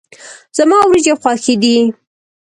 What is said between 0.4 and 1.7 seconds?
زما وريجي خوښي